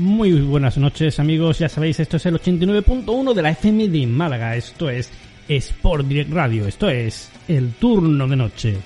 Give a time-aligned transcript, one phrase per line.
[0.00, 4.56] Muy buenas noches amigos, ya sabéis, esto es el 89.1 de la FM de Málaga,
[4.56, 5.10] esto es
[5.46, 8.78] Sport Direct Radio, esto es el turno de noche.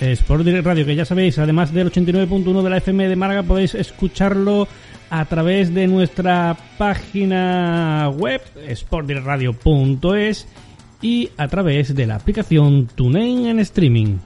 [0.00, 3.76] Sport Direct Radio, que ya sabéis, además del 89.1 de la FM de Málaga, podéis
[3.76, 4.66] escucharlo
[5.08, 8.42] a través de nuestra página web,
[8.74, 10.48] sportdirectradio.es
[11.00, 14.18] y a través de la aplicación TuneIn en streaming.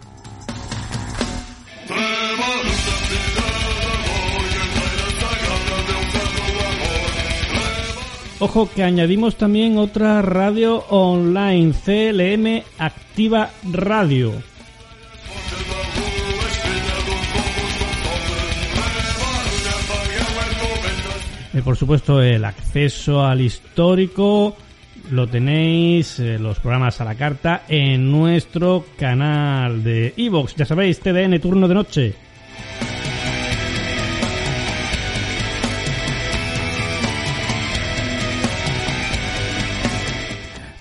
[8.45, 14.33] Ojo que añadimos también otra radio online, CLM Activa Radio.
[21.55, 24.57] Y por supuesto el acceso al histórico
[25.11, 30.55] lo tenéis, eh, los programas a la carta, en nuestro canal de Evox.
[30.57, 32.15] Ya sabéis, TDN Turno de Noche.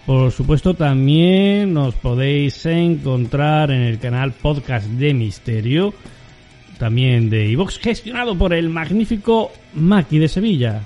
[0.05, 5.93] Por supuesto, también nos podéis encontrar en el canal Podcast de Misterio,
[6.77, 10.81] también de Evox, gestionado por el magnífico Maki de Sevilla.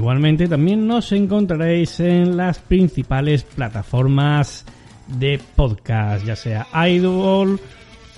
[0.00, 4.64] Igualmente también nos encontraréis en las principales plataformas
[5.06, 7.60] de podcast, ya sea Idol,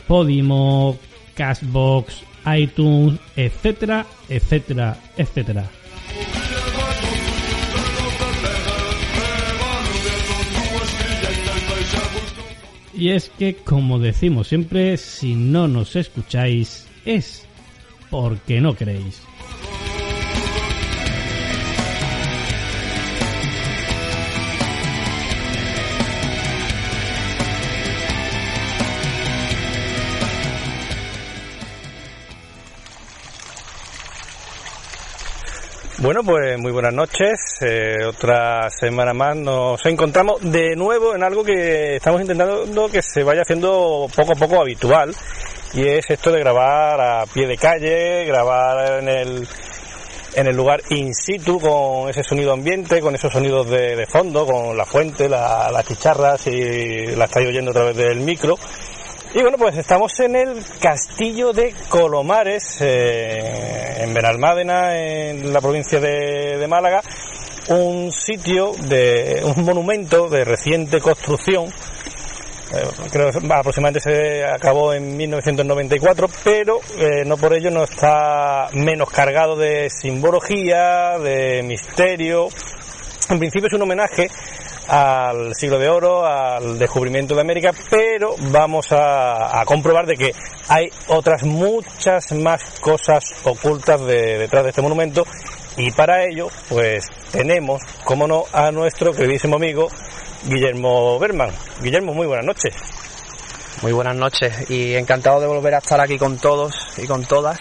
[0.06, 0.96] Podimo,
[1.34, 2.22] Cashbox,
[2.56, 5.68] iTunes, etcétera, etcétera, etcétera.
[12.94, 17.44] Y es que, como decimos siempre, si no nos escucháis es
[18.08, 19.20] porque no queréis.
[36.02, 37.38] Bueno, pues muy buenas noches.
[37.60, 43.22] Eh, otra semana más nos encontramos de nuevo en algo que estamos intentando que se
[43.22, 45.14] vaya haciendo poco a poco habitual.
[45.74, 49.48] Y es esto de grabar a pie de calle, grabar en el,
[50.34, 54.76] en el lugar in situ con ese sonido ambiente, con esos sonidos de, fondo, con
[54.76, 58.58] la fuente, las chicharras y la estáis oyendo a través del micro.
[59.34, 65.98] Y bueno, pues estamos en el castillo de Colomares, eh, en Benalmádena, en la provincia
[65.98, 67.00] de, Málaga,
[67.68, 71.64] un sitio de un monumento de reciente construcción.
[71.64, 78.68] Eh, creo que aproximadamente se acabó en 1994, pero eh, no por ello no está
[78.74, 82.48] menos cargado de simbología, de misterio.
[83.30, 84.28] En principio es un homenaje
[84.88, 90.34] al siglo de oro, al descubrimiento de América, pero vamos a, comprobar de que
[90.68, 95.24] hay otras muchas más cosas ocultas detrás de este monumento
[95.76, 99.88] y para ello pues tenemos, como no, a nuestro queridísimo amigo
[100.44, 101.50] Guillermo Berman.
[101.80, 102.74] Guillermo, muy buenas noches.
[103.82, 107.58] Muy buenas noches y encantado de volver a estar aquí con todos y con todas,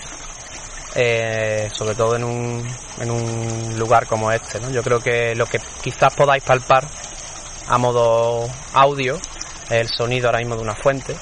[0.95, 2.67] eh, sobre todo en un,
[2.99, 4.59] en un lugar como este.
[4.59, 4.69] ¿no?
[4.69, 6.85] Yo creo que lo que quizás podáis palpar
[7.67, 9.19] a modo audio
[9.69, 11.15] el sonido ahora mismo de una fuente.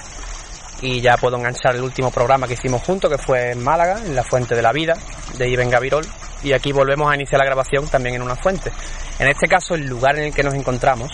[0.82, 4.16] Y ya puedo enganchar el último programa que hicimos juntos que fue en Málaga, en
[4.16, 4.98] la Fuente de la Vida
[5.38, 6.06] de Iben Gavirol
[6.44, 8.72] y aquí volvemos a iniciar la grabación también en una fuente.
[9.20, 11.12] En este caso el lugar en el que nos encontramos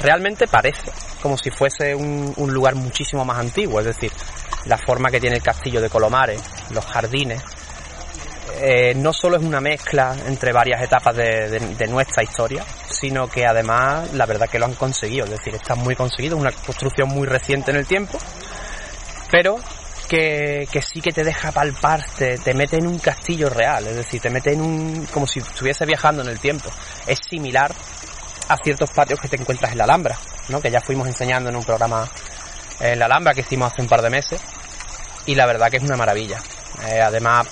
[0.00, 0.90] realmente parece
[1.20, 4.10] como si fuese un, lugar muchísimo más antiguo, es decir,
[4.66, 7.42] la forma que tiene el castillo de Colomares, los jardines,
[8.60, 12.64] eh, no solo es una mezcla entre varias etapas de, nuestra historia,
[13.02, 16.40] sino que además la verdad que lo han conseguido, es decir, está muy conseguido, es
[16.40, 18.16] una construcción muy reciente en el tiempo,
[19.28, 19.58] pero
[20.08, 24.30] que, sí que te deja palparte, te, mete en un castillo real, es decir, te
[24.30, 26.70] mete en un, como si estuviese viajando en el tiempo.
[27.04, 27.74] Es similar
[28.48, 30.16] a ciertos patios que te encuentras en la Alhambra,
[30.48, 30.60] ¿no?
[30.60, 32.08] que ya fuimos enseñando en un programa
[32.78, 34.40] en la Alhambra que hicimos hace un par de meses,
[35.26, 36.38] y la verdad que es una maravilla.
[36.86, 37.48] Eh, además,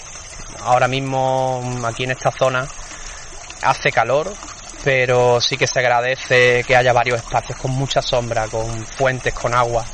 [0.63, 2.69] ahora mismo aquí en esta zona
[3.63, 4.33] hace calor,
[4.83, 9.55] pero sí que se agradece que haya varios espacios con mucha sombra, con fuentes, con
[9.55, 9.85] agua.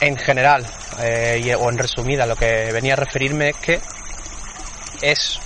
[0.00, 0.64] En general,
[1.00, 3.80] eh, o en resumida, lo que venía a referirme es que
[5.02, 5.40] es,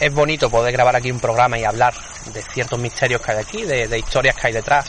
[0.00, 1.94] es bonito poder grabar aquí un programa y hablar
[2.32, 4.86] de ciertos misterios que hay aquí, de, de historias que hay detrás,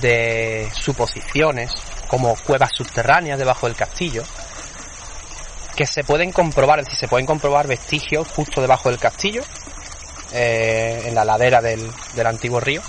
[0.00, 1.72] de suposiciones,
[2.06, 4.22] como cuevas subterráneas debajo del castillo,
[5.74, 9.42] que se pueden comprobar, es decir, se pueden comprobar vestigios justo debajo del castillo,
[10.34, 11.88] eh, en la ladera del,
[12.26, 12.82] antiguo río,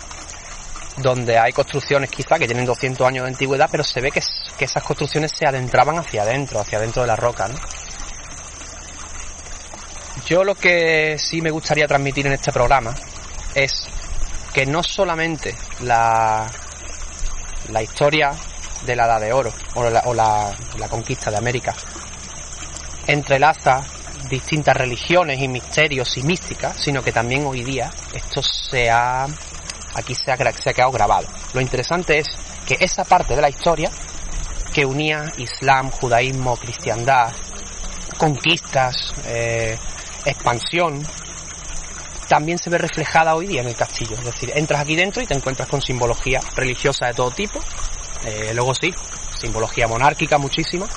[0.97, 4.21] donde hay construcciones quizá que tienen 200 años de antigüedad, pero se ve que,
[4.57, 7.47] que esas construcciones se adentraban hacia adentro, hacia adentro de la roca.
[7.47, 7.55] ¿no?
[10.25, 12.95] Yo lo que sí me gustaría transmitir en este programa
[13.53, 13.87] es
[14.53, 16.49] que no solamente la,
[17.69, 18.31] la historia
[18.85, 21.75] de la Edad de Oro o la, o la, la conquista de América
[23.07, 23.81] entrelaza
[24.29, 29.25] distintas religiones y misterios y místicas, sino que también hoy día esto se ha,
[29.93, 31.27] aquí se ha, se ha quedado grabado.
[31.53, 32.27] Lo interesante es
[32.65, 33.89] que esa parte de la historia
[34.73, 37.31] que unía islam, judaísmo, cristiandad,
[38.17, 39.77] conquistas, eh,
[40.25, 41.05] expansión,
[42.27, 44.15] también se ve reflejada hoy día en el castillo.
[44.17, 47.59] Es decir, entras aquí dentro y te encuentras con simbología religiosa de todo tipo.
[48.25, 48.93] Eh, luego sí,
[49.39, 50.87] simbología monárquica muchísima.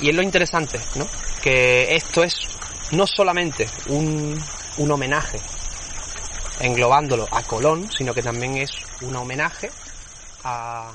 [0.00, 1.06] Y es lo interesante, ¿no?
[1.46, 2.34] Que esto es
[2.90, 4.36] no solamente un,
[4.78, 5.38] un homenaje
[6.60, 8.72] englobándolo a Colón, sino que también es
[9.02, 9.70] un homenaje
[10.42, 10.90] a...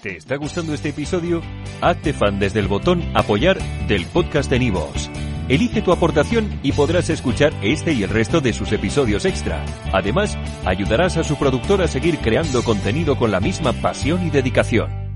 [0.00, 1.42] ¿Te está gustando este episodio?
[1.82, 5.10] Hazte fan desde el botón apoyar del podcast de Nivos.
[5.50, 9.62] Elige tu aportación y podrás escuchar este y el resto de sus episodios extra.
[9.92, 15.07] Además, ayudarás a su productor a seguir creando contenido con la misma pasión y dedicación.